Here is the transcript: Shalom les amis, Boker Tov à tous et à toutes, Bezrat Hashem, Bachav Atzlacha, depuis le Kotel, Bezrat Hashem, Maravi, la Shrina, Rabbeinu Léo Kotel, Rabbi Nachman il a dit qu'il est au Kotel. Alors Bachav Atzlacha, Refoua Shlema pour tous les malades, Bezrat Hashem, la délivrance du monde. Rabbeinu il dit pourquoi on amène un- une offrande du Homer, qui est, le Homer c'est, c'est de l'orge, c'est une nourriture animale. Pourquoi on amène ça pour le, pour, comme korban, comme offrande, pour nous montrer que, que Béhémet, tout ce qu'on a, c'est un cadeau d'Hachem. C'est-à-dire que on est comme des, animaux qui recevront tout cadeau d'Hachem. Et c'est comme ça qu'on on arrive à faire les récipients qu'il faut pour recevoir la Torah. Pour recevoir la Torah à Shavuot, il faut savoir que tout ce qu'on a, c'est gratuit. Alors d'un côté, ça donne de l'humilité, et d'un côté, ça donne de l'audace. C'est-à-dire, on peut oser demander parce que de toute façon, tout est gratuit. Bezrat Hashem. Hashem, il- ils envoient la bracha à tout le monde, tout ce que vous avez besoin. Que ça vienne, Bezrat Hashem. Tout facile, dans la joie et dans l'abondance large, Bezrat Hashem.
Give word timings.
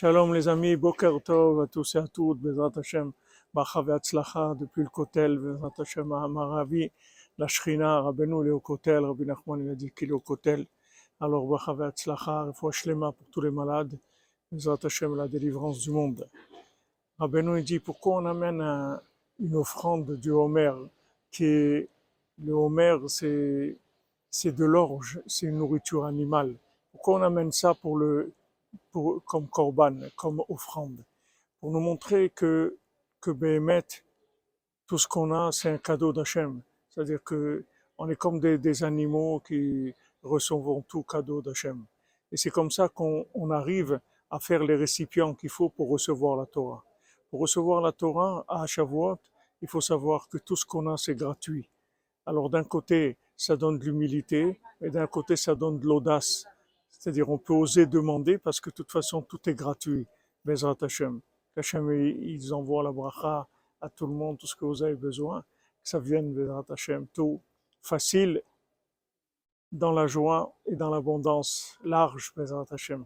Shalom 0.00 0.32
les 0.32 0.46
amis, 0.46 0.76
Boker 0.76 1.20
Tov 1.24 1.60
à 1.62 1.66
tous 1.66 1.96
et 1.96 1.98
à 1.98 2.06
toutes, 2.06 2.38
Bezrat 2.38 2.70
Hashem, 2.76 3.10
Bachav 3.52 3.90
Atzlacha, 3.90 4.54
depuis 4.54 4.84
le 4.84 4.88
Kotel, 4.88 5.36
Bezrat 5.36 5.72
Hashem, 5.76 6.06
Maravi, 6.06 6.88
la 7.36 7.48
Shrina, 7.48 8.02
Rabbeinu 8.02 8.44
Léo 8.44 8.60
Kotel, 8.60 9.04
Rabbi 9.04 9.26
Nachman 9.26 9.58
il 9.58 9.70
a 9.70 9.74
dit 9.74 9.90
qu'il 9.90 10.10
est 10.10 10.12
au 10.12 10.20
Kotel. 10.20 10.66
Alors 11.18 11.44
Bachav 11.48 11.82
Atzlacha, 11.82 12.44
Refoua 12.44 12.70
Shlema 12.70 13.10
pour 13.10 13.26
tous 13.32 13.40
les 13.40 13.50
malades, 13.50 13.98
Bezrat 14.52 14.78
Hashem, 14.84 15.16
la 15.16 15.26
délivrance 15.26 15.80
du 15.80 15.90
monde. 15.90 16.28
Rabbeinu 17.18 17.58
il 17.58 17.64
dit 17.64 17.80
pourquoi 17.80 18.18
on 18.18 18.26
amène 18.26 18.60
un- 18.60 19.00
une 19.40 19.56
offrande 19.56 20.14
du 20.14 20.30
Homer, 20.30 20.74
qui 21.32 21.44
est, 21.44 21.88
le 22.44 22.52
Homer 22.52 22.98
c'est, 23.08 23.76
c'est 24.30 24.52
de 24.52 24.64
l'orge, 24.64 25.20
c'est 25.26 25.46
une 25.46 25.56
nourriture 25.56 26.04
animale. 26.04 26.54
Pourquoi 26.92 27.18
on 27.18 27.22
amène 27.22 27.50
ça 27.50 27.74
pour 27.74 27.96
le, 27.96 28.30
pour, 28.90 29.24
comme 29.24 29.48
korban, 29.48 29.96
comme 30.16 30.42
offrande, 30.48 31.04
pour 31.60 31.70
nous 31.70 31.80
montrer 31.80 32.30
que, 32.30 32.78
que 33.20 33.30
Béhémet, 33.30 33.84
tout 34.86 34.98
ce 34.98 35.06
qu'on 35.06 35.32
a, 35.32 35.52
c'est 35.52 35.70
un 35.70 35.78
cadeau 35.78 36.12
d'Hachem. 36.12 36.62
C'est-à-dire 36.88 37.22
que 37.22 37.64
on 37.98 38.08
est 38.08 38.16
comme 38.16 38.38
des, 38.38 38.84
animaux 38.84 39.40
qui 39.40 39.92
recevront 40.22 40.82
tout 40.82 41.02
cadeau 41.02 41.42
d'Hachem. 41.42 41.84
Et 42.30 42.36
c'est 42.36 42.50
comme 42.50 42.70
ça 42.70 42.88
qu'on 42.88 43.26
on 43.34 43.50
arrive 43.50 44.00
à 44.30 44.38
faire 44.38 44.62
les 44.62 44.76
récipients 44.76 45.34
qu'il 45.34 45.50
faut 45.50 45.68
pour 45.68 45.88
recevoir 45.90 46.36
la 46.36 46.46
Torah. 46.46 46.84
Pour 47.30 47.40
recevoir 47.40 47.80
la 47.80 47.92
Torah 47.92 48.44
à 48.48 48.66
Shavuot, 48.66 49.18
il 49.60 49.68
faut 49.68 49.80
savoir 49.80 50.28
que 50.28 50.38
tout 50.38 50.54
ce 50.54 50.64
qu'on 50.64 50.86
a, 50.86 50.96
c'est 50.96 51.16
gratuit. 51.16 51.68
Alors 52.24 52.48
d'un 52.50 52.64
côté, 52.64 53.16
ça 53.36 53.56
donne 53.56 53.78
de 53.78 53.84
l'humilité, 53.84 54.60
et 54.80 54.90
d'un 54.90 55.06
côté, 55.06 55.36
ça 55.36 55.54
donne 55.54 55.78
de 55.78 55.86
l'audace. 55.86 56.44
C'est-à-dire, 56.98 57.28
on 57.30 57.38
peut 57.38 57.52
oser 57.54 57.86
demander 57.86 58.38
parce 58.38 58.60
que 58.60 58.70
de 58.70 58.74
toute 58.74 58.90
façon, 58.90 59.22
tout 59.22 59.48
est 59.48 59.54
gratuit. 59.54 60.06
Bezrat 60.44 60.76
Hashem. 60.82 61.20
Hashem, 61.56 61.90
il- 61.92 62.30
ils 62.30 62.52
envoient 62.54 62.82
la 62.82 62.92
bracha 62.92 63.48
à 63.80 63.88
tout 63.88 64.06
le 64.06 64.12
monde, 64.14 64.38
tout 64.38 64.46
ce 64.46 64.56
que 64.56 64.64
vous 64.64 64.82
avez 64.82 64.96
besoin. 64.96 65.42
Que 65.82 65.88
ça 65.88 65.98
vienne, 66.00 66.32
Bezrat 66.34 66.64
Hashem. 66.68 67.06
Tout 67.08 67.40
facile, 67.82 68.42
dans 69.70 69.92
la 69.92 70.06
joie 70.06 70.54
et 70.66 70.74
dans 70.76 70.90
l'abondance 70.90 71.78
large, 71.84 72.32
Bezrat 72.36 72.66
Hashem. 72.70 73.04